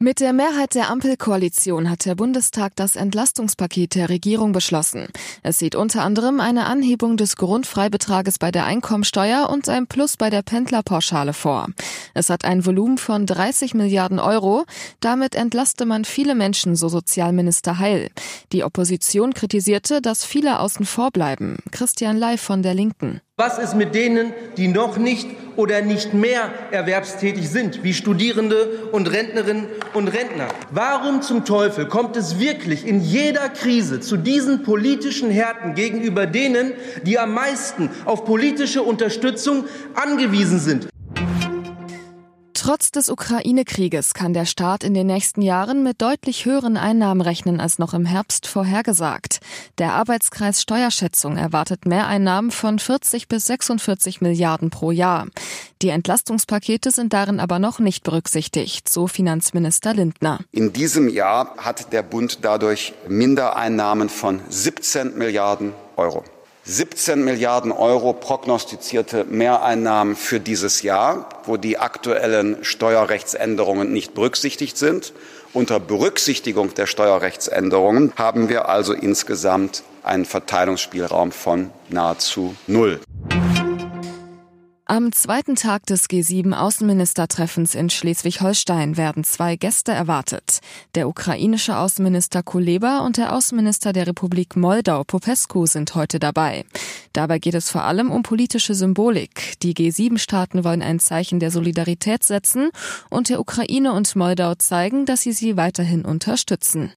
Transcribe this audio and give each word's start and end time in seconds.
Mit 0.00 0.20
der 0.20 0.32
Mehrheit 0.32 0.76
der 0.76 0.90
Ampelkoalition 0.90 1.90
hat 1.90 2.04
der 2.04 2.14
Bundestag 2.14 2.76
das 2.76 2.94
Entlastungspaket 2.94 3.96
der 3.96 4.08
Regierung 4.08 4.52
beschlossen. 4.52 5.08
Es 5.42 5.58
sieht 5.58 5.74
unter 5.74 6.04
anderem 6.04 6.38
eine 6.38 6.66
Anhebung 6.66 7.16
des 7.16 7.34
Grundfreibetrages 7.34 8.38
bei 8.38 8.52
der 8.52 8.64
Einkommensteuer 8.64 9.48
und 9.50 9.68
ein 9.68 9.88
Plus 9.88 10.16
bei 10.16 10.30
der 10.30 10.42
Pendlerpauschale 10.42 11.32
vor. 11.32 11.66
Es 12.14 12.30
hat 12.30 12.44
ein 12.44 12.64
Volumen 12.64 12.98
von 12.98 13.26
30 13.26 13.74
Milliarden 13.74 14.20
Euro. 14.20 14.66
Damit 15.00 15.34
entlaste 15.34 15.84
man 15.84 16.04
viele 16.04 16.36
Menschen, 16.36 16.76
so 16.76 16.88
Sozialminister 16.88 17.80
Heil. 17.80 18.10
Die 18.52 18.62
Opposition 18.62 19.34
kritisierte, 19.34 20.00
dass 20.00 20.24
viele 20.24 20.60
außen 20.60 20.86
vor 20.86 21.10
bleiben. 21.10 21.56
Christian 21.72 22.16
Lai 22.16 22.38
von 22.38 22.62
der 22.62 22.74
Linken. 22.74 23.20
Was 23.40 23.56
ist 23.56 23.76
mit 23.76 23.94
denen, 23.94 24.32
die 24.56 24.66
noch 24.66 24.98
nicht 24.98 25.28
oder 25.54 25.80
nicht 25.80 26.12
mehr 26.12 26.50
erwerbstätig 26.72 27.48
sind, 27.48 27.84
wie 27.84 27.94
Studierende 27.94 28.88
und 28.90 29.08
Rentnerinnen 29.08 29.66
und 29.94 30.08
Rentner? 30.08 30.48
Warum 30.72 31.22
zum 31.22 31.44
Teufel 31.44 31.86
kommt 31.86 32.16
es 32.16 32.40
wirklich 32.40 32.84
in 32.84 33.00
jeder 33.00 33.48
Krise 33.48 34.00
zu 34.00 34.16
diesen 34.16 34.64
politischen 34.64 35.30
Härten 35.30 35.74
gegenüber 35.74 36.26
denen, 36.26 36.72
die 37.04 37.16
am 37.20 37.32
meisten 37.32 37.90
auf 38.06 38.24
politische 38.24 38.82
Unterstützung 38.82 39.66
angewiesen 39.94 40.58
sind? 40.58 40.88
Trotz 42.60 42.90
des 42.90 43.08
Ukraine-Krieges 43.08 44.14
kann 44.14 44.34
der 44.34 44.44
Staat 44.44 44.82
in 44.82 44.92
den 44.92 45.06
nächsten 45.06 45.42
Jahren 45.42 45.84
mit 45.84 46.02
deutlich 46.02 46.44
höheren 46.44 46.76
Einnahmen 46.76 47.20
rechnen 47.20 47.60
als 47.60 47.78
noch 47.78 47.94
im 47.94 48.04
Herbst 48.04 48.48
vorhergesagt. 48.48 49.38
Der 49.78 49.92
Arbeitskreis 49.92 50.60
Steuerschätzung 50.60 51.36
erwartet 51.36 51.86
Mehreinnahmen 51.86 52.50
von 52.50 52.80
40 52.80 53.28
bis 53.28 53.46
46 53.46 54.22
Milliarden 54.22 54.70
pro 54.70 54.90
Jahr. 54.90 55.28
Die 55.82 55.90
Entlastungspakete 55.90 56.90
sind 56.90 57.12
darin 57.12 57.38
aber 57.38 57.60
noch 57.60 57.78
nicht 57.78 58.02
berücksichtigt, 58.02 58.88
so 58.88 59.06
Finanzminister 59.06 59.94
Lindner. 59.94 60.40
In 60.50 60.72
diesem 60.72 61.08
Jahr 61.08 61.54
hat 61.58 61.92
der 61.92 62.02
Bund 62.02 62.40
dadurch 62.42 62.92
Mindereinnahmen 63.06 64.08
von 64.08 64.40
17 64.48 65.16
Milliarden 65.16 65.74
Euro. 65.96 66.24
17 66.70 67.24
Milliarden 67.24 67.72
Euro 67.72 68.12
prognostizierte 68.12 69.24
Mehreinnahmen 69.24 70.16
für 70.16 70.38
dieses 70.38 70.82
Jahr, 70.82 71.30
wo 71.46 71.56
die 71.56 71.78
aktuellen 71.78 72.62
Steuerrechtsänderungen 72.62 73.90
nicht 73.90 74.12
berücksichtigt 74.12 74.76
sind. 74.76 75.14
Unter 75.54 75.80
Berücksichtigung 75.80 76.74
der 76.74 76.84
Steuerrechtsänderungen 76.84 78.12
haben 78.16 78.50
wir 78.50 78.68
also 78.68 78.92
insgesamt 78.92 79.82
einen 80.02 80.26
Verteilungsspielraum 80.26 81.32
von 81.32 81.70
nahezu 81.88 82.54
null. 82.66 83.00
Am 84.90 85.12
zweiten 85.12 85.54
Tag 85.54 85.84
des 85.84 86.08
G7-Außenministertreffens 86.08 87.74
in 87.74 87.90
Schleswig-Holstein 87.90 88.96
werden 88.96 89.22
zwei 89.22 89.56
Gäste 89.56 89.92
erwartet. 89.92 90.60
Der 90.94 91.08
ukrainische 91.08 91.76
Außenminister 91.76 92.42
Kuleba 92.42 93.00
und 93.00 93.18
der 93.18 93.34
Außenminister 93.34 93.92
der 93.92 94.06
Republik 94.06 94.56
Moldau 94.56 95.04
Popescu 95.04 95.66
sind 95.66 95.94
heute 95.94 96.18
dabei. 96.18 96.64
Dabei 97.12 97.38
geht 97.38 97.54
es 97.54 97.68
vor 97.68 97.84
allem 97.84 98.10
um 98.10 98.22
politische 98.22 98.74
Symbolik. 98.74 99.60
Die 99.62 99.74
G7-Staaten 99.74 100.64
wollen 100.64 100.80
ein 100.80 101.00
Zeichen 101.00 101.38
der 101.38 101.50
Solidarität 101.50 102.24
setzen 102.24 102.70
und 103.10 103.28
der 103.28 103.40
Ukraine 103.40 103.92
und 103.92 104.16
Moldau 104.16 104.54
zeigen, 104.54 105.04
dass 105.04 105.20
sie 105.20 105.32
sie 105.32 105.58
weiterhin 105.58 106.06
unterstützen. 106.06 106.94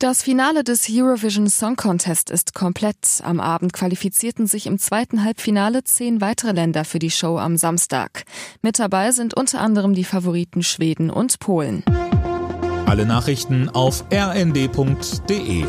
Das 0.00 0.22
Finale 0.22 0.64
des 0.64 0.88
Eurovision 0.88 1.46
Song 1.46 1.76
Contest 1.76 2.30
ist 2.30 2.54
komplett. 2.54 3.20
Am 3.22 3.38
Abend 3.38 3.74
qualifizierten 3.74 4.46
sich 4.46 4.66
im 4.66 4.78
zweiten 4.78 5.22
Halbfinale 5.22 5.84
zehn 5.84 6.22
weitere 6.22 6.52
Länder 6.52 6.86
für 6.86 6.98
die 6.98 7.10
Show 7.10 7.36
am 7.36 7.58
Samstag. 7.58 8.24
Mit 8.62 8.78
dabei 8.78 9.12
sind 9.12 9.34
unter 9.34 9.60
anderem 9.60 9.92
die 9.92 10.04
Favoriten 10.04 10.62
Schweden 10.62 11.10
und 11.10 11.38
Polen. 11.38 11.84
Alle 12.86 13.04
Nachrichten 13.04 13.68
auf 13.68 14.06
rnd.de 14.10 15.66